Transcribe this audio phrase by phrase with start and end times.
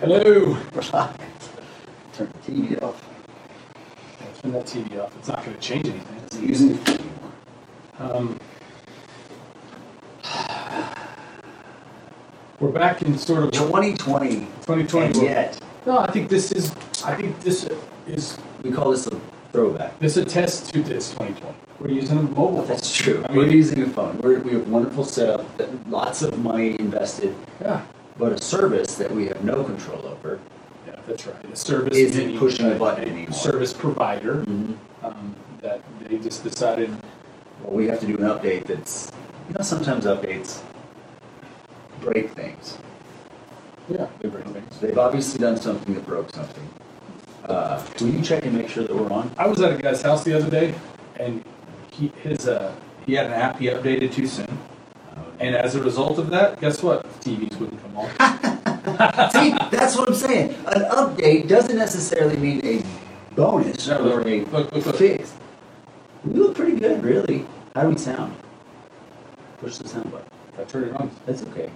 [0.00, 0.56] Hello.
[2.12, 3.08] Turn the TV off.
[4.20, 5.16] Yeah, Turn that TV off.
[5.16, 6.16] It's not going to change anything.
[6.26, 7.32] Is it using it anymore?
[8.00, 8.40] Um,
[12.58, 15.06] we're back in sort of 2020, 2020.
[15.06, 16.74] and yet No, I think this is.
[17.04, 17.68] I think this
[18.08, 18.38] is.
[18.64, 19.20] we call this a
[19.52, 19.98] throwback.
[19.98, 21.54] This attests to this 2020.
[21.80, 22.58] We're using a mobile.
[22.58, 22.66] phone.
[22.68, 23.24] That's true.
[23.28, 24.18] I We're using a phone.
[24.18, 25.44] We're, we have wonderful setup,
[25.88, 27.82] lots of money invested, yeah,
[28.18, 30.40] but a service that we have no control over
[30.86, 31.44] yeah, that's right.
[31.52, 33.32] A service isn't pushing a button anymore.
[33.32, 34.76] Service provider Mhm.
[35.02, 36.90] um, that they just decided.
[37.62, 39.10] Well, we have to do an update that's,
[39.48, 40.60] you know, sometimes updates
[42.00, 42.78] break things.
[43.88, 44.78] Yeah, they bring things.
[44.80, 46.68] They've obviously done something that broke something.
[47.44, 49.30] Uh, will you check and make sure that we're on?
[49.38, 50.74] I was at a guy's house the other day,
[51.20, 51.44] and
[51.92, 54.58] he his uh he had an app he updated too soon,
[55.38, 57.04] and as a result of that, guess what?
[57.20, 58.08] TVs wouldn't come on.
[59.30, 60.50] See, that's what I'm saying.
[60.66, 62.82] An update doesn't necessarily mean a
[63.34, 64.96] bonus No, or a look, look, look.
[64.96, 65.34] fix.
[66.24, 67.44] We look pretty good, really.
[67.74, 68.34] How do we sound?
[69.58, 70.26] Push the sound button.
[70.58, 71.10] I turn it on.
[71.26, 71.70] That's okay.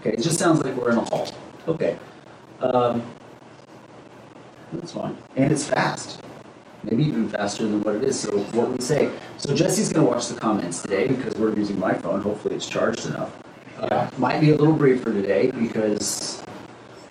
[0.00, 1.28] Okay, it just sounds like we're in a hall.
[1.68, 1.96] Okay.
[2.64, 3.02] Um,
[4.72, 5.16] that's fine.
[5.36, 6.22] And it's fast.
[6.82, 8.20] Maybe even faster than what it is.
[8.20, 9.10] So what we say.
[9.38, 12.20] So Jesse's gonna watch the comments today because we're using my phone.
[12.22, 13.30] Hopefully it's charged enough.
[13.78, 14.10] Uh, Yeah.
[14.18, 16.42] might be a little briefer today because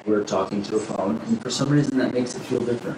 [0.05, 2.97] we're talking to a phone, and for some reason that makes it feel different.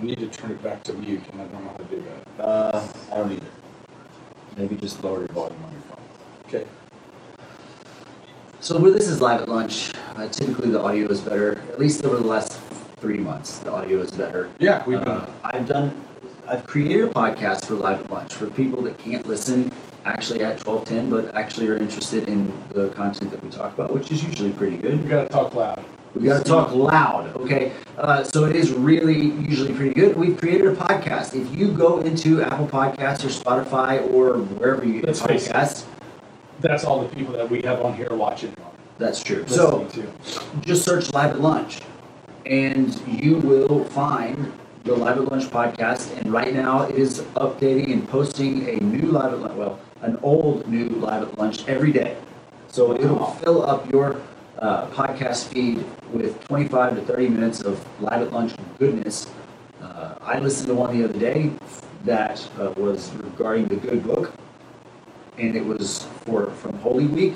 [0.00, 2.02] I need to turn it back to mute, and I don't know how to do
[2.36, 2.44] that.
[2.44, 3.46] Uh, I don't either.
[4.56, 6.04] Maybe just lower your volume on your phone.
[6.48, 6.66] Okay.
[8.62, 11.58] So where this is live at lunch, uh, typically the audio is better.
[11.72, 12.60] At least over the last
[12.98, 14.50] three months, the audio is better.
[14.60, 15.08] Yeah, we've been.
[15.08, 15.92] Uh, I've done,
[16.46, 19.72] I've created a podcast for live at lunch for people that can't listen
[20.04, 23.92] actually at twelve ten, but actually are interested in the content that we talk about,
[23.92, 25.02] which is usually pretty good.
[25.02, 25.84] we gotta talk loud.
[26.14, 27.72] We got to talk loud, okay?
[27.96, 30.14] Uh, so it is really usually pretty good.
[30.14, 31.34] We've created a podcast.
[31.34, 35.54] If you go into Apple Podcasts or Spotify or wherever you get Let's face it.
[35.54, 35.84] podcasts,
[36.60, 38.54] That's all the people that we have on here watching.
[38.98, 39.44] that's true.
[39.48, 40.12] So listening
[40.60, 41.80] just search Live at Lunch,
[42.46, 44.52] and you will find
[44.84, 46.16] the Live at Lunch podcast.
[46.18, 50.18] And right now, it is updating and posting a new Live at Lunch, well, an
[50.22, 52.16] old new Live at Lunch every day.
[52.68, 53.36] So it'll Wow.
[53.42, 54.20] fill up your
[54.58, 59.28] uh, podcast feed with 25 to 30 minutes of Live at Lunch goodness.
[59.82, 61.50] Uh, I listened to one the other day
[62.04, 64.32] that uh, was regarding the Good Book,
[65.38, 67.34] and it was for from Holy Week,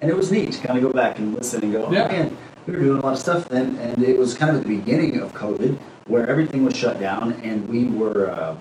[0.00, 2.08] and it was neat to kind of go back and listen and go, oh, Yeah.
[2.08, 4.66] man, we were doing a lot of stuff then, and it was kind of at
[4.66, 8.56] the beginning of COVID where everything was shut down, and we were uh,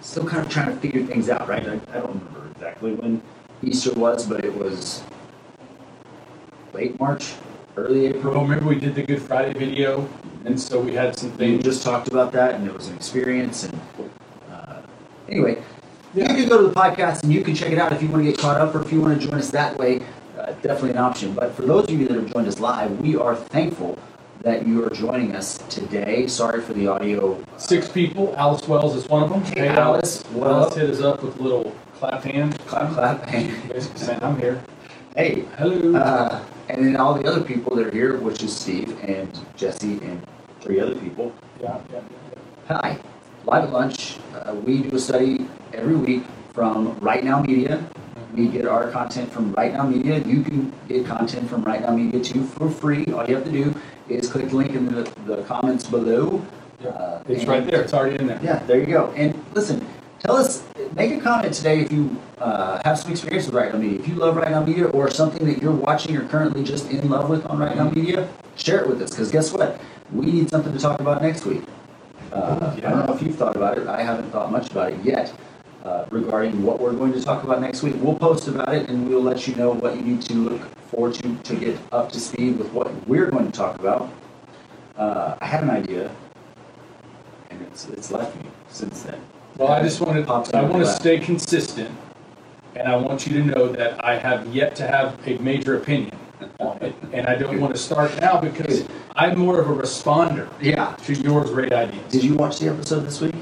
[0.00, 1.66] still kind of trying to figure things out, right?
[1.68, 3.20] I, I don't remember exactly when
[3.62, 5.02] Easter was, but it was
[6.72, 7.34] late March,
[7.76, 8.42] early Oh, April.
[8.42, 10.08] remember we did the Good Friday video,
[10.44, 11.58] and so we had some things.
[11.58, 13.64] We just talked about that, and it was an experience.
[13.64, 13.80] And
[14.52, 14.76] uh,
[15.28, 15.62] anyway,
[16.16, 16.30] Yeah.
[16.32, 18.24] you can go to the podcast and you can check it out if you want
[18.24, 20.00] to get caught up, or if you want to join us that way.
[20.38, 21.32] Uh, definitely an option.
[21.34, 23.98] But for those of you that have joined us live, we are thankful
[24.42, 26.26] that you are joining us today.
[26.26, 27.42] Sorry for the audio.
[27.56, 28.34] Six people.
[28.36, 29.42] Alice Wells is one of them.
[29.44, 30.24] Hey, Alice.
[30.34, 30.74] Alice up?
[30.78, 33.26] hit us up with a little clap hand, Clap, clap.
[33.30, 34.62] basically saying, "I'm here."
[35.16, 35.98] hey, Hello.
[35.98, 39.94] uh, and then all the other people that are here, which is Steve and Jesse
[40.02, 40.22] and
[40.60, 41.32] three other people.
[41.60, 42.00] yeah, yeah,
[42.68, 42.98] Hi,
[43.46, 44.18] live at lunch.
[44.34, 47.84] Uh, we do a study every week from Right Now Media.
[48.34, 50.18] We get our content from Right Now Media.
[50.18, 53.06] You can get content from Right Now Media too for free.
[53.12, 53.74] All you have to do
[54.08, 56.42] is click the link in the, the comments below.
[56.82, 56.88] yeah.
[56.90, 57.82] Uh, It's right there.
[57.82, 58.40] It's already in there.
[58.42, 59.12] Yeah, there you go.
[59.16, 59.86] And listen,
[60.20, 60.64] tell us,
[60.94, 64.00] make a comment today if you uh, have some experience with Right Now Media.
[64.00, 67.08] If you love Right Now Media or something that you're watching or currently just in
[67.08, 69.10] love with on Right Now Media, share it with us.
[69.10, 69.80] Because guess what?
[70.12, 71.62] We need something to talk about next week.
[72.36, 73.86] Uh, I don't know if you've thought about it.
[73.86, 75.32] I haven't thought much about it yet
[75.86, 77.94] uh, regarding what we're going to talk about next week.
[77.98, 80.60] We'll post about it and we'll let you know what you need to look
[80.90, 84.10] forward to to get up to speed with what we're going to talk about.
[84.98, 86.14] Uh, I had an idea,
[87.50, 89.18] and it's it's left me since then.
[89.56, 91.90] Well, I just wanted, I want to stay consistent,
[92.74, 96.18] and I want you to know that I have yet to have a major opinion
[96.58, 100.48] on it, and I don't want to start now because I'm more of a responder
[100.60, 100.94] Yeah.
[101.04, 102.10] to your great ideas.
[102.10, 103.34] Did you watch the episode this week?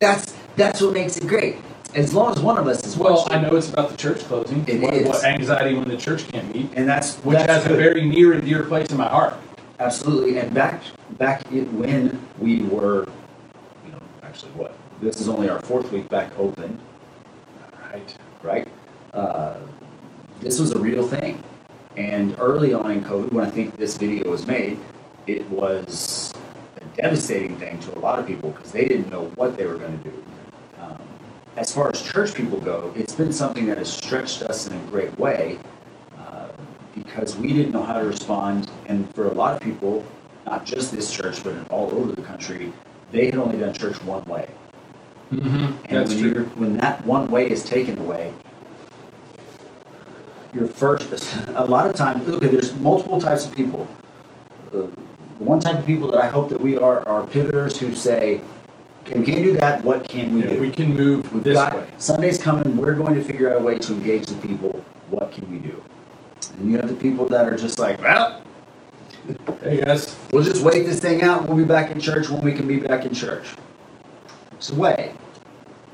[0.00, 1.56] That's that's what makes it great.
[1.94, 4.18] As long as one of us is Well, watching, I know it's about the church
[4.24, 4.64] closing.
[4.66, 5.06] It what, is.
[5.08, 8.32] what anxiety when the church can't meet, and that's which that's has a very near
[8.32, 9.34] and dear place in my heart.
[9.80, 10.80] Absolutely, and back
[11.18, 13.06] back i- when we were,
[13.86, 14.74] you know, actually what?
[15.00, 16.78] This is only our fourth week back open,
[17.92, 18.14] Right.
[18.42, 18.68] right?
[19.12, 19.54] Uh,
[20.40, 21.42] this was a real thing,
[21.96, 24.78] and early on in COVID, when I think this video was made,
[25.26, 26.32] it was
[26.76, 29.76] a devastating thing to a lot of people because they didn't know what they were
[29.76, 30.24] going to do.
[30.80, 30.98] Um,
[31.56, 34.80] as far as church people go, it's been something that has stretched us in a
[34.90, 35.58] great way
[36.18, 36.48] uh,
[36.94, 38.70] because we didn't know how to respond.
[38.86, 40.04] And for a lot of people,
[40.46, 42.72] not just this church, but all over the country,
[43.12, 44.48] they had only done church one way.
[45.32, 45.64] Mm-hmm.
[45.86, 48.32] And That's when, when that one way is taken away,
[50.54, 51.10] your first,
[51.48, 53.86] a lot of times, okay, there's multiple types of people.
[54.70, 54.82] The
[55.38, 58.40] one type of people that I hope that we are are pivoters who say,
[59.02, 60.60] okay, we can't do that, what can we Yeah, do?
[60.60, 61.86] we can move We've this got way.
[61.98, 62.76] Sunday's coming.
[62.76, 64.84] We're going to figure out a way to engage the people.
[65.10, 65.82] What can we do?
[66.58, 68.40] And you have the people that are just like, well,
[69.62, 70.14] Hey guys.
[70.30, 71.48] we'll just wait this thing out.
[71.48, 73.46] We'll be back in church when we can be back in church.
[74.52, 75.14] It's a way.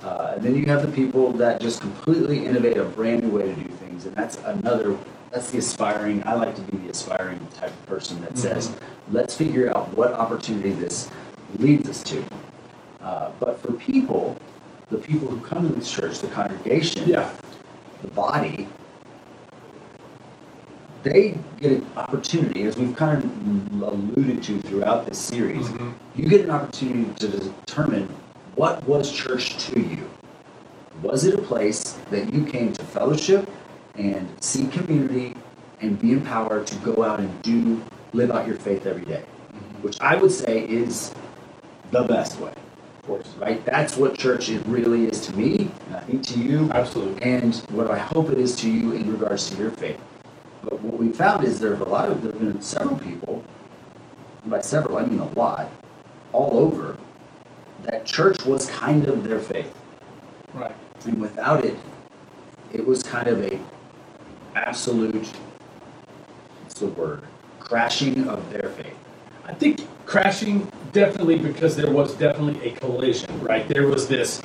[0.03, 3.43] Uh, and then you have the people that just completely innovate a brand new way
[3.43, 4.97] to do things, and that's another.
[5.31, 6.27] That's the aspiring.
[6.27, 8.75] I like to be the aspiring type of person that says,
[9.13, 11.09] let's figure out what opportunity this
[11.59, 12.25] leads us to.
[13.01, 14.37] Uh, but for people,
[14.91, 17.31] the people who come to this church, the congregation, Yeah.
[18.03, 18.67] the body,
[21.05, 25.93] they get an opportunity, as we've kind of alluded to throughout this series, Mhm.
[26.17, 28.09] you get an opportunity to determine
[28.57, 30.09] what was church to you.
[31.03, 33.49] Was it a place that you came to fellowship
[33.97, 35.35] and see community
[35.81, 37.83] and be empowered to go out and do,
[38.13, 39.23] live out your faith every day?
[39.53, 39.83] Mm-hmm.
[39.83, 41.15] Which I would say is
[41.91, 42.51] the best way,
[42.99, 43.29] Of course.
[43.39, 43.65] right?
[43.65, 47.23] That's what church is, really is to me, and I think to you Absolutely.
[47.23, 49.99] and what I hope it is to you in regards to your faith.
[50.63, 53.43] But what we found is there's a lot of, there have been several people,
[54.43, 55.71] and by several, I mean a lot,
[56.33, 56.80] all over,
[58.01, 59.75] that church was kind of their faith.
[60.55, 60.75] Right.
[61.05, 61.77] And without it,
[62.73, 63.59] it was kind of a
[64.55, 65.27] absolute,
[66.63, 67.23] what's the word,
[67.59, 68.97] crashing of their faith.
[69.45, 73.69] I think crashing definitely because there was definitely a collision, right?
[73.69, 74.41] There was this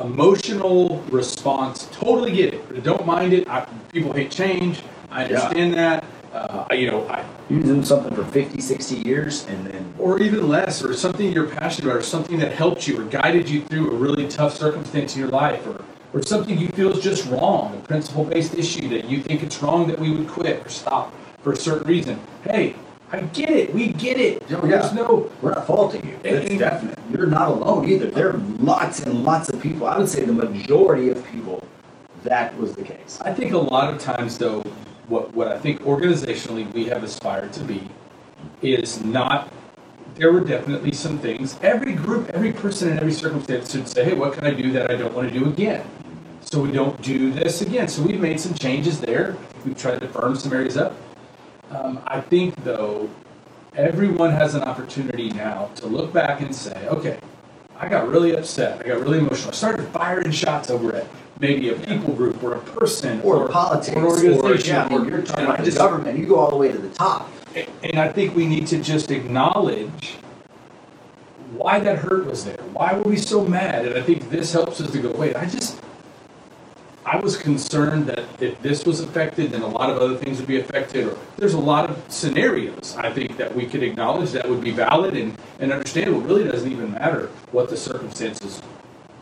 [0.00, 1.88] emotional response.
[1.92, 2.82] Totally get it.
[2.82, 3.48] Don't mind it.
[3.48, 4.82] I, people hate change.
[5.10, 6.04] I understand that.
[6.32, 10.84] Uh, you know, I, do something for 50, 60 years, and then or even less,
[10.84, 13.94] or something you're passionate about, or something that helped you or guided you through a
[13.94, 17.80] really tough circumstance in your life, or, or something you feel is just wrong, a
[17.88, 21.12] principle based issue that you think it's wrong that we would quit or stop
[21.42, 22.20] for a certain reason.
[22.44, 22.76] Hey,
[23.10, 23.74] I get it.
[23.74, 24.44] We get it.
[24.50, 24.78] Oh, yeah.
[24.78, 25.28] There's no.
[25.42, 26.16] We're not faulting you.
[26.22, 26.98] It's And- definite.
[27.10, 28.06] You're not alone either.
[28.06, 29.88] There are lots and lots of people.
[29.88, 31.64] I would say the majority of people
[32.22, 33.18] that was the case.
[33.24, 34.62] I think a lot of times, though,
[35.08, 37.88] what, what I think organizationally we have aspired to be
[38.62, 39.52] is not.
[40.16, 41.58] There were definitely some things.
[41.62, 44.90] Every group, every person in every circumstance should say, hey, what can I do that
[44.90, 45.84] I don't want to do again?
[46.40, 47.86] So we don't do this again.
[47.86, 49.36] So we've made some changes there.
[49.64, 50.96] We've tried to firm some areas up.
[51.70, 53.10] Um, I think, though,
[53.74, 57.18] everyone has an opportunity now to look back and say, okay,
[57.78, 58.80] I got really upset.
[58.82, 59.50] I got really emotional.
[59.50, 61.06] I started firing shots over it.
[61.40, 65.20] Maybe a people group or a person Or, politics, or an or, yeah, or- you're
[65.20, 66.18] talking about the government.
[66.18, 67.28] You go all the way to the top.
[67.82, 70.16] And I think we need to just acknowledge
[71.52, 72.58] why that hurt was there.
[72.72, 73.86] Why were we so mad?
[73.86, 75.80] And I think this helps us to go, wait, I just,
[77.04, 80.48] I was concerned that if this was affected, then a lot of other things would
[80.48, 81.06] be affected.
[81.06, 84.72] Or there's a lot of scenarios I think that we could acknowledge that would be
[84.72, 86.20] valid and, and understandable.
[86.20, 88.60] It really doesn't even matter what the circumstances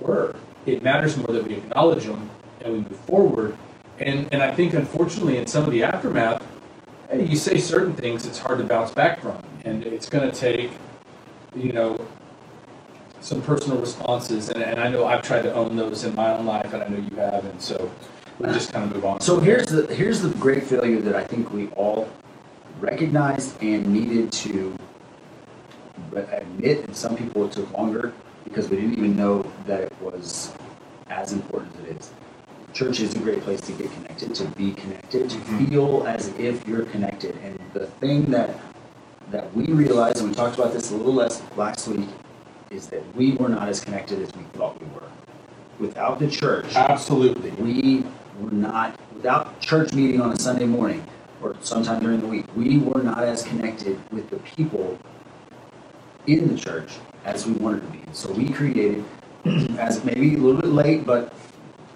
[0.01, 0.35] were.
[0.67, 2.31] It matters more that we acknowledge them
[2.63, 3.57] and we move forward.
[3.99, 6.43] And, and I think unfortunately in some of the aftermath,
[7.13, 9.43] you say certain things it's hard to bounce back from.
[9.65, 10.71] And it's going to take,
[11.55, 11.99] you know,
[13.21, 14.51] some personal responses.
[14.51, 16.89] And, and I know I've tried to own those in my own life, and I
[16.89, 17.45] know you have.
[17.45, 17.91] And so
[18.39, 19.21] we just kind of move on.
[19.21, 22.09] So here's the here's the great failure that I think we all
[22.81, 24.77] recognized and needed to
[26.15, 28.13] admit, and some people it took longer
[28.45, 30.53] because we didn't even know that it was
[31.09, 32.11] as important as it is.
[32.75, 35.69] Church is a great place to get connected, to be connected, to Mhm.
[35.69, 37.37] feel as if you're connected.
[37.45, 38.51] And the thing that
[39.31, 42.09] that we realized, and we talked about this a little less last week,
[42.71, 45.09] is that we were not as connected as we thought we were.
[45.79, 47.51] Without the church, Absolutely.
[47.53, 48.05] we
[48.41, 51.03] were not, without church meeting on a Sunday morning
[51.43, 54.99] or sometime during the week, we were not as connected with the people
[56.27, 56.93] in the church
[57.25, 58.03] as we wanted to be.
[58.13, 59.05] So we created,
[59.79, 61.33] as maybe a little bit late, but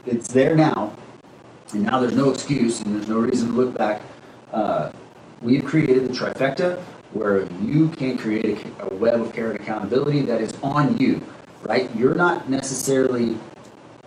[0.07, 0.93] it's there now,
[1.73, 4.03] and now there's no excuse and there's no reason to look back.
[4.53, 4.91] Uh,
[5.43, 6.79] we've created the trifecta
[7.13, 11.21] where you can create a, a web of care and accountability that is on you,
[11.63, 11.95] right?
[11.97, 13.37] You're not necessarily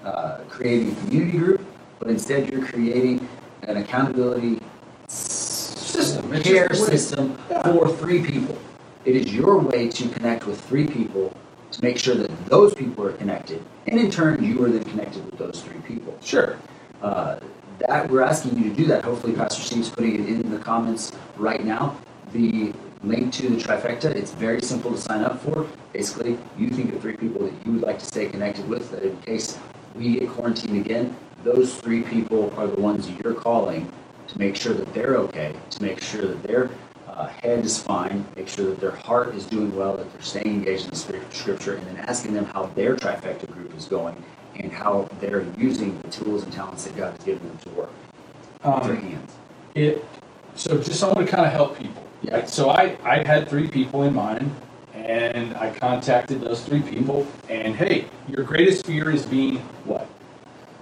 [0.03, 1.65] uh, creating a community group,
[1.99, 3.27] but instead you're creating
[3.63, 4.61] an accountability
[5.07, 6.31] System.
[6.41, 7.63] Care system Yeah.
[7.63, 8.57] for three people.
[9.03, 11.35] It is your way to connect with three people
[11.71, 15.25] to make sure that those people are connected, and in turn, you are then connected
[15.25, 16.17] with those three people.
[16.21, 16.57] Sure.
[17.01, 17.39] Uh,
[17.79, 19.03] that we're asking you to do that.
[19.03, 21.97] Hopefully, Pastor Steve's putting it in the comments right now.
[22.31, 22.73] The
[23.03, 24.05] link to the trifecta.
[24.05, 25.67] It's very simple to sign up for.
[25.93, 28.91] Basically, you think of three people that you would like to stay connected with.
[28.91, 29.57] That in case
[29.95, 33.91] we get quarantined again, those three people are the ones you're calling
[34.27, 36.69] to make sure that they're okay, to make sure that their
[37.11, 40.47] uh, head is fine, make sure that their heart is doing well, that they're staying
[40.47, 43.85] engaged in the spirit of Scripture, and then asking them how their trifecta group is
[43.85, 44.15] going
[44.55, 47.89] and how they're using the tools and talents that God's given them to work
[48.63, 49.31] with their Um, hands.
[49.75, 50.05] it,
[50.55, 52.03] so just I want to kind of help people.
[52.21, 52.35] Yeah.
[52.35, 52.49] Right?
[52.49, 54.53] So I, I had three people in mind
[54.93, 60.07] and I contacted those three people and hey, your greatest fear is being what?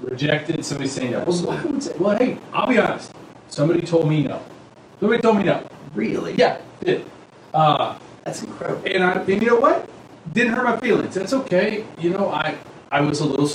[0.02, 1.24] Rejected, somebody saying no.
[1.26, 3.14] Well, I would say, well, hey, I'll be honest.
[3.50, 4.42] Somebody told me no.
[5.00, 5.66] Somebody told me no.
[5.94, 6.34] Really?
[6.36, 7.06] Yeah, did.
[7.54, 8.82] Uh, That's incredible.
[8.86, 9.90] and I, and you know what?
[10.34, 11.16] Didn't hurt my feelings.
[11.16, 11.86] That's okay.
[12.00, 12.56] You know, I,
[12.92, 13.50] I was a little,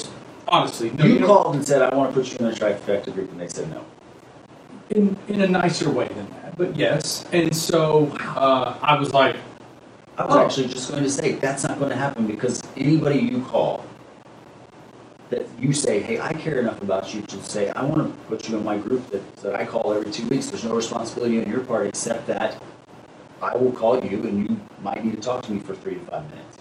[0.49, 2.59] honestly, no, you you know, called and said, I want to put you in the
[2.59, 3.85] trifecta group, and they said no.
[4.91, 7.25] in, in a nicer way than that, but yes.
[7.33, 9.37] And so, uh, I was like,
[10.19, 10.45] I was Oh.
[10.45, 13.85] actually just going to say, that's not going to happen because anybody you call
[15.35, 18.49] that you say, hey, I care enough about you to say, I want to put
[18.49, 20.47] you in my group that, that I call every two weeks.
[20.47, 22.63] There's no responsibility on your part except that
[23.43, 26.01] I will call you and you might need to talk to me for three to
[26.01, 26.59] five minutes.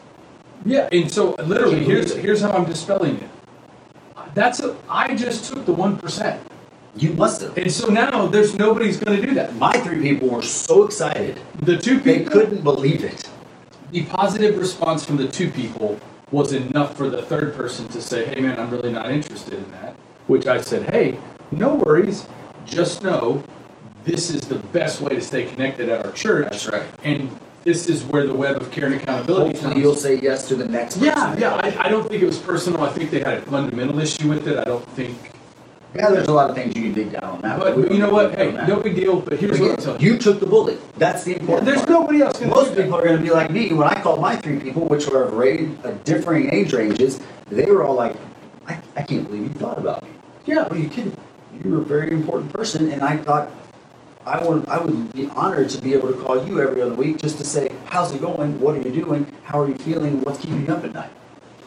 [0.66, 3.30] Yeah, and so literally, here's here's how I'm dispelling it.
[4.34, 6.42] That's a, I just took the one percent,
[6.96, 7.58] You must have.
[7.58, 9.56] and so now there's nobody's going to do that.
[9.56, 13.30] My three people were so excited, The two they people, couldn't believe it.
[13.92, 16.00] the positive response from the two people
[16.34, 19.72] was enough for the third person to say, "Hey, man, I'm really not interested in
[19.72, 19.96] that."
[20.28, 21.18] Which I said, "Hey,
[21.52, 22.26] no worries.
[22.66, 23.44] Just know
[24.04, 26.84] this is the best way to stay connected at our church, That's right.
[27.04, 27.30] and
[27.64, 30.56] this is where the web of care and accountability Hopefully, comes." you'll say yes to
[30.56, 31.14] the next person.
[31.14, 31.56] Yeah, yeah.
[31.56, 32.82] I, I don't think it was personal.
[32.82, 34.58] I think they had a fundamental issue with it.
[34.58, 35.16] I don't think.
[35.96, 37.60] Yeah, there's a lot of things you can dig down on that.
[37.60, 38.34] But don't you know what?
[38.36, 39.22] Hey, no big deal.
[39.22, 40.14] But here's what I'm telling you.
[40.14, 40.80] You took the bullet.
[40.98, 41.90] That's the important There's part.
[41.90, 43.72] nobody else Most people are going to be like me.
[43.74, 47.20] When I called my three people, which were of uh, differing age ranges,
[47.50, 48.16] they were all like,
[48.68, 50.10] I, I can't believe you thought about me.
[50.46, 51.16] Yeah, what are you kidding?
[51.64, 53.52] You're a very important person, and I thought
[54.26, 57.18] I would, I would be honored to be able to call you every other week
[57.18, 58.60] just to say, how's it going?
[58.60, 59.28] What are you doing?
[59.44, 60.22] How are you feeling?
[60.22, 61.12] What's keeping you up at night?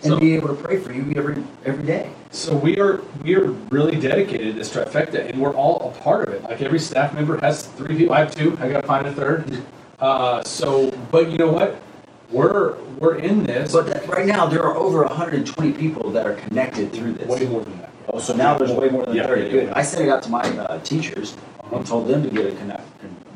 [0.03, 2.11] And So- be able to pray for you every every day.
[2.31, 6.29] So we are we are really dedicated to this trifecta, and we're all a part
[6.29, 6.43] of it.
[6.45, 8.15] Like every staff member has three people.
[8.15, 8.57] I have two.
[8.61, 9.63] I got to find a third.
[9.99, 11.81] Uh, so, but you know what?
[12.31, 13.73] We're we're in this.
[13.73, 17.27] But that, right now, there are over 120 people that are connected through this.
[17.27, 17.89] way more than that.
[18.13, 19.43] Oh, so now there's way more than Yeah, 30.
[19.45, 19.65] yeah, Good.
[19.69, 19.73] yeah.
[19.75, 21.35] I sent it out to my uh, teachers
[21.73, 22.83] and told them to get a connect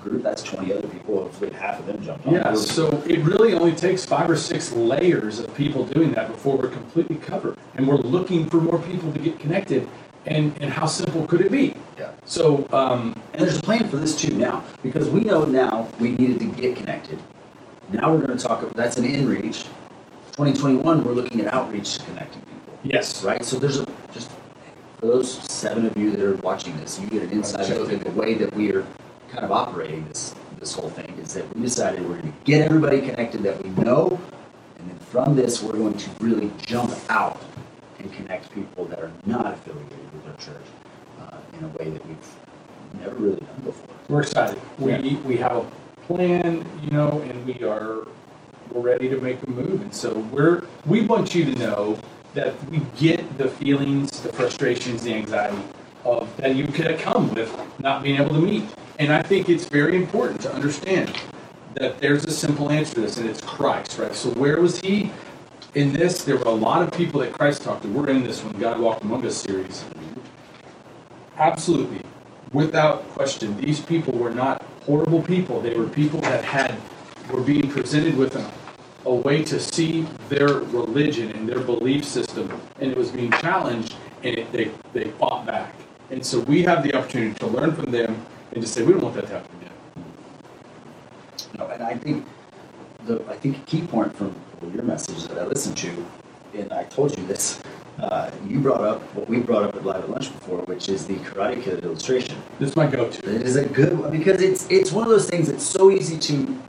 [0.01, 0.23] group.
[0.23, 1.23] That's 20 other people.
[1.23, 2.35] Hopefully, half of them jumped on.
[2.35, 6.57] Yeah, so it really only takes five or six layers of people doing that before
[6.57, 7.57] we're completely covered.
[7.75, 9.89] And we're looking for more people to get connected.
[10.27, 11.75] And, and how simple could it be?
[11.99, 12.11] Yeah.
[12.27, 16.11] So, um, And there's a plan for this too now because we know now we
[16.13, 17.19] needed to get connected.
[17.91, 18.63] Now we're going to talk.
[18.63, 19.65] About that's an in reach.
[20.33, 22.79] 2021, we're looking at outreach to connecting people.
[22.83, 23.25] yes.
[23.25, 23.45] right?
[23.45, 24.31] So there's a just
[25.01, 28.05] for those seven of you that are watching this, you get an inside look at
[28.05, 28.87] the way that we are
[29.31, 31.17] kind of operating this this whole thing.
[31.23, 34.19] Is that we decided we're going to get everybody connected that we know,
[34.79, 37.41] and then from this we're going to really jump out
[37.99, 40.67] and connect people that are not affiliated with our church
[41.21, 42.35] uh, in a way that we've
[43.01, 43.95] never really done before.
[44.09, 44.61] We're excited.
[44.79, 45.67] We, we have a
[46.07, 48.07] plan, you know, and we are,
[48.73, 49.83] we're ready to make a move.
[49.83, 51.99] And so we're, we want you to know
[52.35, 55.63] that we get the feelings, the frustrations, the anxiety
[56.05, 58.65] of, that you could come with not being able to meet.
[59.01, 61.19] And I think it's very important to understand
[61.73, 64.15] that there's a simple answer to this, and it's Christ, right?
[64.15, 65.11] So where was he
[65.75, 66.23] in this?
[66.23, 67.89] There were a lot of people that Christ talked to.
[67.89, 69.87] We're in this when God Walked Among Us series.
[71.39, 72.03] Absolutely.
[72.53, 75.63] Without question, these people were not horrible people.
[75.63, 76.77] They were people that had
[77.33, 78.53] were being presented with a,
[79.11, 84.37] way to see their religion and their belief system, and it was being challenged, and
[84.37, 85.75] it, they they fought back.
[86.11, 89.03] And so we have the opportunity to learn from them and just say we don't
[89.03, 89.73] want that to happen again.
[91.59, 92.27] No, and I think
[93.07, 94.35] the I think a key point from
[94.75, 96.07] your message that I listened to,
[96.55, 97.61] and I told you this,
[97.99, 101.07] uh, you brought up what we brought up at Live at Lunch before, which is
[101.07, 102.37] the Karate Kid illustration.
[102.59, 103.35] This is my go-to.
[103.35, 106.19] It is a good one because it's it's one of those things that's so easy
[106.19, 106.61] to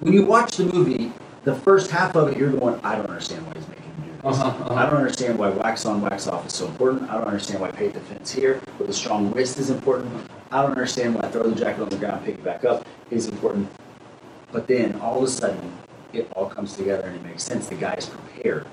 [0.00, 1.12] when you watch the movie,
[1.44, 4.10] the first half of it, you're going, I don't understand why he's making him do
[4.12, 4.38] this.
[4.38, 4.74] Uh-huh, uh-huh.
[4.74, 7.08] I don't understand why wax on, wax off is so important.
[7.10, 10.12] I don't understand why paid defense here with a strong wrist is important.
[10.54, 12.86] I don't understand why throw the jacket on the ground, and pick it back up
[13.10, 13.68] is important.
[14.52, 15.76] But then all of a sudden,
[16.12, 17.66] it all comes together and it makes sense.
[17.66, 18.64] The guy is prepared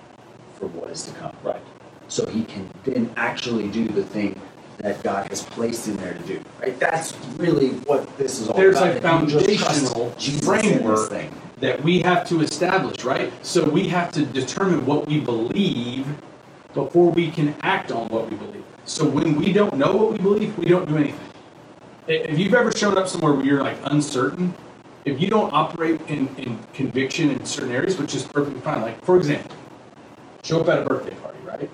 [0.60, 1.36] for what is to come.
[1.44, 1.60] Right.
[2.08, 4.40] So he can then actually do the thing
[4.78, 6.40] that God has placed in there to do.
[6.62, 6.80] Right?
[6.80, 8.86] That's really what this is all There's about.
[8.86, 11.34] There's a That you just trust foundational Jesus in this framework thing.
[11.62, 13.34] that we have to establish, right?
[13.44, 16.06] So we have to determine what we believe
[16.76, 18.66] before we can act on what we believe.
[18.86, 21.31] So when we don't know what we believe, we don't do anything.
[22.08, 24.54] If you've ever shown up somewhere where you're like uncertain,
[25.06, 28.82] if you don't operate in, in conviction in certain areas, which is perfectly fine.
[28.82, 29.56] Like, for example,
[30.44, 31.70] show up at a birthday party, right?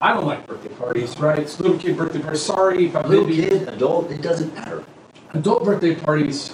[0.00, 1.38] I don't like birthday parties, right?
[1.38, 2.38] It's little kid birthday party.
[2.38, 4.84] Sorry if I'm Little maybe kid, adult, it doesn't matter.
[5.34, 6.52] adult birthday parties.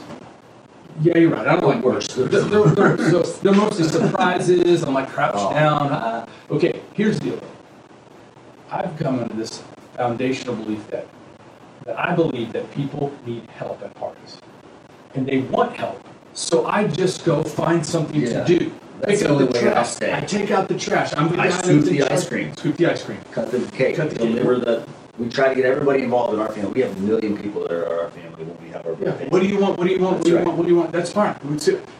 [1.03, 1.47] Yeah, you're right.
[1.47, 2.09] I don't like Worse.
[2.09, 4.83] They're, they're, they're, they're, they're mostly surprises.
[4.83, 5.53] I'm like crouched Oh.
[5.53, 5.89] down.
[5.93, 6.27] Ah.
[6.51, 7.41] Okay, here's the deal.
[8.71, 9.63] I've come into this
[9.95, 11.07] foundational belief that
[11.87, 14.39] that I believe that people need help at parties,
[15.15, 16.03] and they want help.
[16.35, 18.45] So I just go find something Yeah.
[18.45, 18.73] to do.
[19.01, 19.89] That's Pick the up only way I trash.
[19.91, 20.13] stay.
[20.15, 21.13] I take out the trash.
[21.17, 22.53] I'm the I scoop that's in the ice cream.
[22.57, 23.19] Scoop the ice cream.
[23.31, 24.29] Cut the cake, Cut the cake.
[24.35, 24.85] deliver the,
[25.19, 26.73] we try to get everybody involved in our family.
[26.73, 29.11] We have a million people that are our family when we have our Yeah.
[29.11, 29.31] birthdays.
[29.31, 29.79] What do you want?
[29.79, 30.17] What do you want?
[30.17, 30.47] What do you right.
[30.47, 30.59] want?
[30.59, 30.93] What do you want?
[30.93, 31.37] That's fine.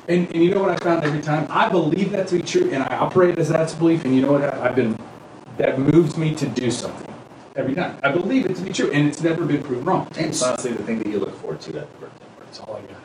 [0.09, 1.47] And, and you know what I found every time?
[1.51, 4.05] I believe that to be true and I operate as that's belief.
[4.07, 4.43] And you know what?
[4.55, 4.99] I've been,
[5.59, 7.06] that moves me to do something
[7.57, 7.99] every time.
[8.03, 10.09] I believe it to be true and it's never been proven wrong.
[10.17, 12.47] And it's honestly the thing that you look forward to at the birthday party.
[12.47, 13.01] That's all I got.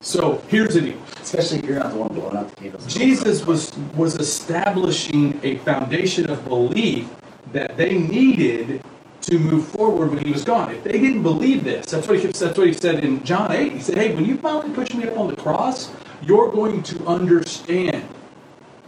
[0.00, 0.98] So here's the deal.
[1.20, 2.86] Especially if you're not the one blowing out the candles.
[2.86, 7.08] Jesus was, was establishing a foundation of belief
[7.52, 8.82] that they needed
[9.22, 10.70] to move forward when he was gone.
[10.70, 13.72] If they didn't believe this, that's what he, that's what he said in John 8.
[13.72, 15.90] He said, hey, when you finally push me up on the cross,
[16.22, 18.08] you're going to understand.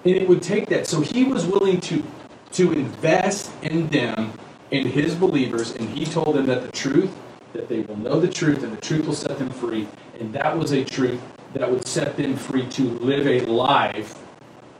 [0.04, 0.86] And it would take that.
[0.86, 2.04] So he was willing to,
[2.52, 4.32] to invest in them,
[4.70, 7.14] in his believers, and he told them that the truth,
[7.52, 9.88] that they will know the truth, and the truth will set them free.
[10.20, 11.20] And that was a truth
[11.54, 14.18] that would set them free to live a life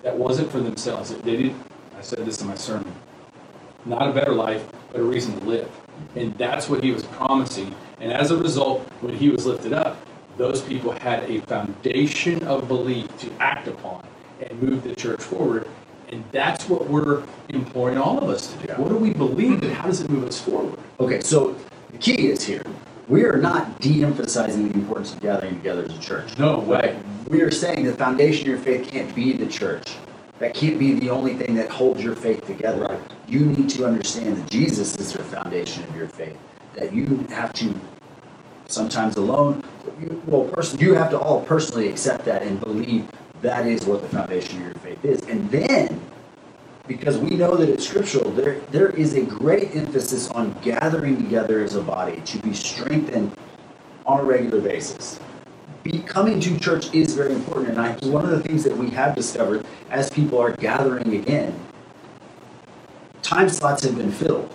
[0.02, 1.14] that wasn't for themselves.
[1.14, 1.62] They didn't,
[1.96, 2.92] I said this in my sermon,
[3.84, 5.70] not a better life, but a reason to live.
[6.14, 7.74] And that's what he was promising.
[8.00, 9.96] And as a result, when he was lifted up,
[10.36, 14.06] those people had a foundation of belief to act upon
[14.40, 15.66] and move the church forward.
[16.10, 18.72] And that's what we're imploring all of us to do.
[18.74, 20.78] What do we believe and how does it move us forward?
[20.98, 21.54] Okay, so
[21.90, 22.64] the key is here.
[23.08, 26.38] We are not de-emphasizing the importance of gathering together as a church.
[26.38, 26.98] No way.
[27.28, 29.96] We are saying the foundation of your faith can't be the church.
[30.38, 32.82] That can't be the only thing that holds your faith together.
[32.82, 33.00] Right.
[33.26, 36.38] You need to understand that Jesus is the foundation of your faith.
[36.74, 37.74] That you have to,
[38.66, 39.64] sometimes alone,
[40.00, 43.08] you, well, person, you have to all personally accept that and believe
[43.42, 45.22] that is what the foundation of your faith is.
[45.22, 46.00] And then,
[46.86, 51.62] because we know that it's scriptural, there there is a great emphasis on gathering together
[51.62, 53.32] as a body to be strengthened
[54.06, 55.20] on a regular basis.
[55.82, 58.90] Be, coming to church is very important, and I, one of the things that we
[58.90, 61.54] have discovered as people are gathering again,
[63.22, 64.52] time slots have been filled.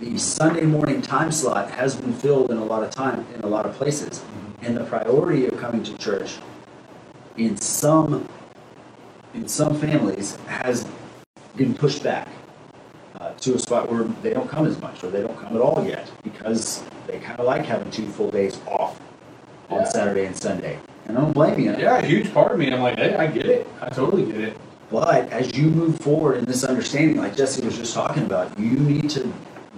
[0.00, 3.46] The Sunday morning time slot has been filled in a lot of time in a
[3.46, 4.22] lot of places,
[4.62, 6.38] and the priority of coming to church
[7.38, 8.28] in some
[9.34, 10.86] in some families has
[11.56, 12.28] been pushed back
[13.20, 15.62] uh, to a spot where they don't come as much or they don't come at
[15.62, 19.00] all yet because they kind of like having two full days off
[19.70, 19.84] on Yeah.
[19.84, 20.78] Saturday and Sunday.
[21.06, 21.72] And I don't blame you.
[21.76, 22.70] Yeah, a huge part of me.
[22.72, 23.66] I'm like, hey, I get it.
[23.80, 24.56] I totally get it.
[24.90, 28.70] But as you move forward in this understanding, like Jesse was just talking about, you
[28.70, 29.20] need to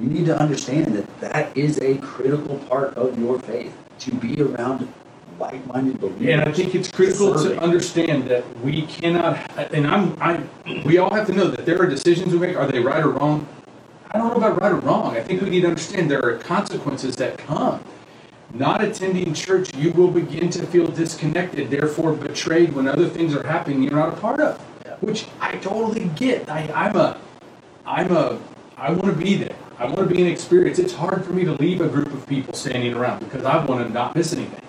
[0.00, 4.40] you need to understand that that is a critical part of your faith to be
[4.40, 4.92] around
[5.40, 6.28] like-minded believers.
[6.28, 7.58] And I think it's critical Serving.
[7.58, 10.40] to understand that we cannot, and I'm, I,
[10.84, 12.56] we all have to know that there are decisions we make.
[12.56, 13.48] Are they right or wrong?
[14.12, 15.16] I don't know about right or wrong.
[15.16, 17.82] I think we need to understand there are consequences that come.
[18.52, 23.46] Not attending church, you will begin to feel disconnected, therefore betrayed when other things are
[23.46, 24.60] happening you're not a part of.
[24.84, 24.96] Yeah.
[24.96, 26.48] Which I totally get.
[26.48, 27.20] I, I'm a,
[27.86, 28.40] I'm a,
[28.76, 29.54] I want to be there.
[29.78, 30.80] I want to be an experience.
[30.80, 33.86] It's hard for me to leave a group of people standing around because I want
[33.86, 34.60] to not miss anything.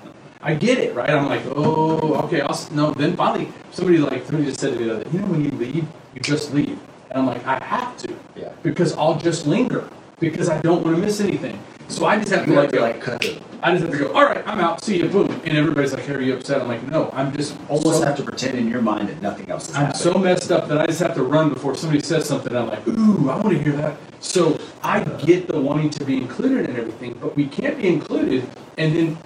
[0.43, 1.10] I get it, right?
[1.10, 2.91] I'm like, oh, okay, I'll no.
[2.93, 5.51] Then finally, somebody like somebody just said to me, the other you know, when you
[5.51, 5.75] leave,
[6.15, 8.49] you just leave, and I'm like, I have to, Yeah.
[8.63, 9.88] because I'll just linger
[10.19, 11.60] because I don't want to miss anything.
[11.88, 12.82] So I just have to like to go.
[12.84, 14.13] like cut the, I just have to go.
[14.13, 14.84] All right, I'm out.
[14.84, 15.10] See you.
[15.10, 15.30] Boom.
[15.43, 18.23] And everybody's like, "Are you upset?" I'm like, "No, I'm just almost so- have to
[18.23, 20.13] pretend in your mind that nothing else is I'm happening.
[20.13, 22.56] so messed up that I just have to run before somebody says something.
[22.56, 23.97] I'm like, ooh, I want to hear that.
[24.21, 28.47] So I get the wanting to be included in everything, but we can't be included
[28.77, 29.17] and then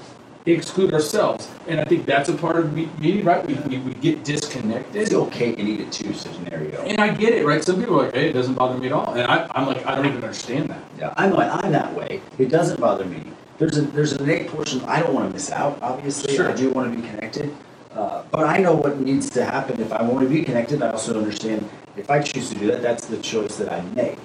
[0.53, 1.49] exclude ourselves.
[1.67, 3.45] And I think that's a part of me- meeting, right?
[3.45, 4.95] We, we, we get disconnected.
[4.95, 6.81] It's okay and eat it too scenario.
[6.83, 7.63] And I get it, right?
[7.63, 9.13] Some people are like, hey, it doesn't bother me at all.
[9.13, 10.83] And I, I'm like, I don't even understand that.
[10.99, 12.21] Yeah, I'm like, I'm that way.
[12.37, 13.23] It doesn't bother me.
[13.57, 15.79] There's a there's an innate portion I don't want to miss out.
[15.81, 16.49] Obviously, Sure.
[16.49, 17.55] I do want to be connected,
[17.93, 20.81] uh, but I know what needs to happen if I want to be connected.
[20.83, 24.19] I also understand if I choose to do that, that's the choice that I make.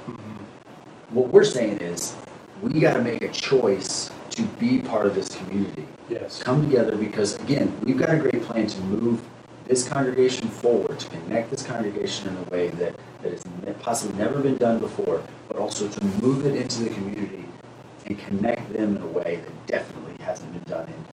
[1.11, 2.16] What we're saying is,
[2.61, 5.87] we got to make a choice to be part of this community.
[6.09, 6.43] Yes.
[6.43, 9.23] Come together because again, we've got a great plan to move
[9.66, 13.45] this congregation forward, to connect this congregation in a way that, that has
[13.81, 17.45] possibly never been done before, but also to move it into the community
[18.07, 21.05] and connect them in a way that definitely hasn't been done in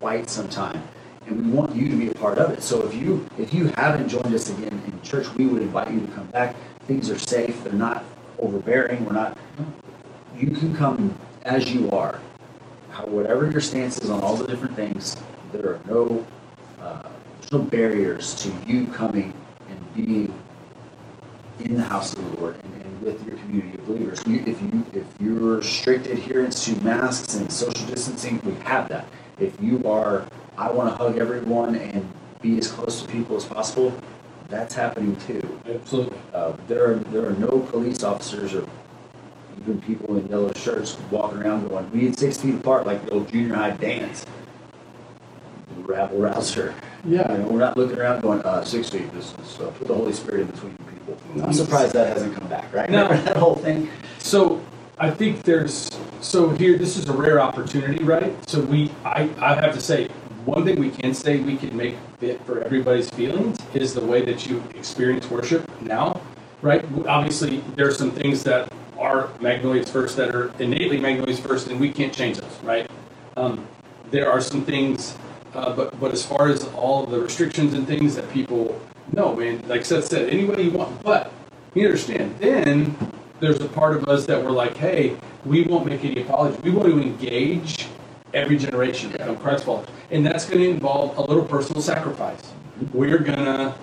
[0.00, 0.82] quite some time.
[1.26, 2.62] And we want you to be a part of it.
[2.62, 6.00] So if you if you haven't joined us again in church, we would invite you
[6.00, 6.54] to come back.
[6.86, 7.64] Things are safe.
[7.64, 8.04] They're not
[8.38, 9.04] overbearing.
[9.04, 9.36] We're not.
[10.38, 12.20] You can come as you are.
[13.04, 15.16] Whatever your stance is on all the different things,
[15.52, 16.24] there are no
[16.80, 17.02] uh,
[17.40, 19.32] there's no barriers to you coming
[19.68, 20.32] and being
[21.60, 24.22] in the house of the Lord and, and with your community of believers.
[24.26, 29.06] You, if you if you're strict adherence to masks and social distancing, we have that.
[29.38, 33.44] If you are, I want to hug everyone and be as close to people as
[33.44, 33.94] possible,
[34.48, 35.60] that's happening too.
[35.68, 36.18] Absolutely.
[36.32, 38.66] Uh, there are there are no police officers or
[39.60, 43.12] even people in yellow shirts walking around going, "We need six feet apart," like the
[43.12, 44.24] old junior high dance.
[45.78, 46.74] Rabble rouser.
[47.04, 47.30] Yeah.
[47.32, 50.12] You know, we're not looking around going, uh, six feet distance, uh, put the Holy
[50.12, 51.16] Spirit in between people.
[51.42, 52.90] I'm surprised that hasn't come back, right?
[52.90, 53.04] No.
[53.04, 53.88] Remember that whole thing?
[54.18, 54.60] So
[54.98, 55.90] I think there's
[56.20, 58.34] so here this is a rare opportunity, right?
[58.48, 60.08] So we I, I have to say
[60.46, 64.24] one thing we can say we can make fit for everybody's feelings is the way
[64.24, 66.20] that you experience worship now,
[66.62, 66.84] right?
[67.06, 68.72] Obviously there are some things that
[69.06, 72.90] are Magnolia's first that are innately Magnolia's first and we can't change those, right?
[73.36, 73.66] Um,
[74.10, 75.16] there are some things
[75.54, 78.80] uh, but but as far as all the restrictions and things that people
[79.12, 81.32] no man like Seth said any way you want but
[81.74, 82.96] you understand then
[83.40, 85.16] there's a part of us that we're like hey
[85.46, 86.60] we won't make any apologies.
[86.62, 87.86] We want to engage
[88.34, 89.88] every generation become Christ followers.
[90.10, 92.52] And that's going to involve a little personal sacrifice.
[92.92, 93.74] We're gonna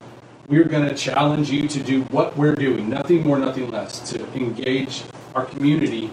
[0.48, 5.04] we're gonna challenge you to do what we're doing nothing more nothing less to engage
[5.36, 6.12] our community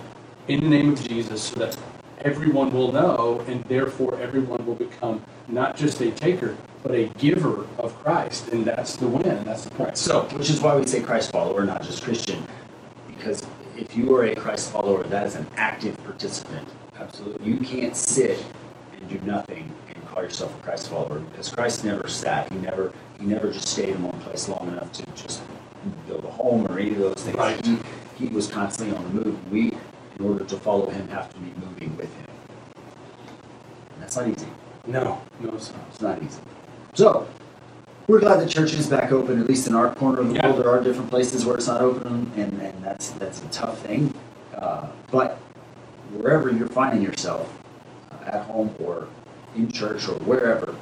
[0.48, 1.76] in the name of Jesus so that
[2.20, 7.66] everyone will know and therefore everyone will become not just a taker but a giver
[7.78, 11.00] of Christ and that's the win that's the point so Which is why we say
[11.02, 12.44] Christ follower, not just Christian.
[13.08, 16.68] Because if you are a Christ follower, that is an active participant.
[16.98, 18.44] absolutely You can't sit
[18.98, 22.52] and do nothing and call yourself a Christ follower because Christ never sat.
[22.52, 25.42] He never he never just stayed one place long enough to just
[26.06, 27.36] build a home or any of those things.
[27.36, 27.64] Right.
[27.66, 27.78] He,
[28.16, 29.52] he was constantly on the move.
[29.52, 29.72] We,
[30.18, 32.26] in order to follow him, have to be moving with him.
[33.94, 34.46] And that's not easy.
[34.86, 36.40] no no it's not It's not easy.
[36.94, 37.26] So,
[38.06, 40.46] we're glad the church is back open, at least in our corner of the Yeah.
[40.48, 40.64] world.
[40.64, 44.12] There are different places where it's not open, and, and that's that's a tough thing.
[44.54, 45.38] Uh, but
[46.12, 47.52] wherever you're finding yourself,
[48.12, 49.06] uh, at home or
[49.56, 50.74] in church or wherever,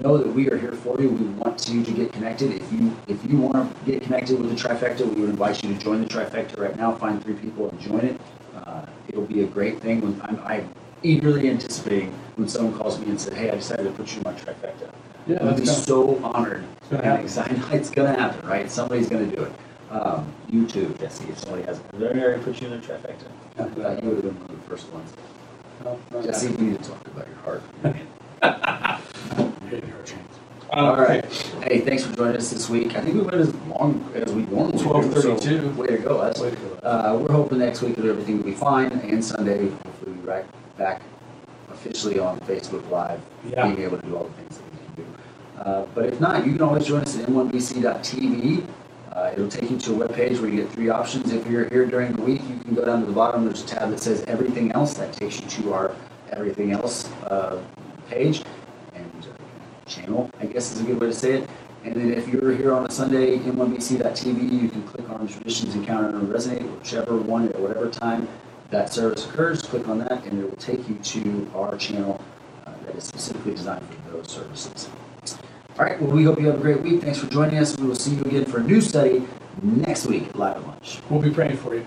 [0.00, 1.08] know that we are here for you.
[1.08, 2.52] We want you to get connected.
[2.52, 5.74] If you if you want to get connected with the trifecta, we would invite you
[5.74, 6.94] to join the trifecta right now.
[6.94, 8.20] Find three people and join it.
[8.54, 10.00] Uh, it'll be a great thing.
[10.00, 13.90] When I'm, I'm eagerly anticipating when someone calls me and says, "Hey, I decided to
[13.90, 14.90] put you in my trifecta."
[15.26, 16.64] Yeah, I'd be so honored.
[16.90, 17.62] and excited.
[17.72, 18.70] It's gonna happen, right?
[18.70, 19.52] Somebody's gonna do it.
[19.90, 21.28] Um, you too, Jesse.
[21.28, 23.26] If somebody has, they already put you in their trifecta?
[23.58, 25.12] I thought you would have been one of the first ones.
[25.84, 27.62] no, Jesse, we need to talk about your heart.
[30.70, 31.24] All right.
[31.62, 32.94] Hey, thanks for joining us this week.
[32.96, 34.84] I think we went as long as we normally do.
[34.84, 35.74] 12:32.
[35.76, 36.40] so Way to go, us.
[36.40, 36.74] Way to go.
[36.82, 40.20] Uh, we're hoping next week that everything will be fine, and Sunday, hopefully, we'll be
[40.28, 40.44] right
[40.78, 41.02] back
[41.70, 43.66] officially on Facebook Live, Yeah.
[43.66, 45.70] being able to do all the things that we can do.
[45.70, 48.64] Uh, but if not, you can always join us at m1bc.tv.
[49.12, 51.32] Uh, it'll take you to a webpage where you get three options.
[51.32, 53.44] If you're here during the week, you can go down to the bottom.
[53.44, 54.94] There's a tab that says Everything Else.
[54.94, 55.94] That takes you to our
[56.32, 57.62] Everything Else uh,
[58.08, 58.44] page uh,
[59.86, 61.50] channel, I guess is a good way to say it.
[61.84, 66.16] And then if you're here on a Sunday, m1bc.tv, you can click on Traditions Encounter
[66.16, 68.28] and Resonate, whichever one at whatever time
[68.70, 69.62] that service occurs.
[69.62, 72.20] Click on that, and it will take you to our channel
[72.66, 74.88] uh, that is specifically designed for those services.
[75.78, 77.02] All right, well, we hope you have a great week.
[77.02, 77.76] Thanks for joining us.
[77.78, 79.26] We will see you again for a new study
[79.62, 81.00] next week Live at Lunch.
[81.08, 81.86] We'll be praying for you.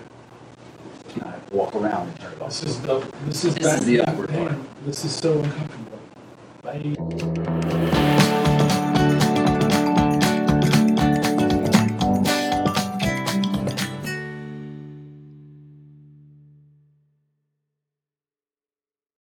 [1.22, 2.48] I walk around and turn it off.
[2.48, 4.52] This is the this is This is the awkward part.
[4.84, 5.85] This is so uncomfortable.
[6.66, 8.15] Bye.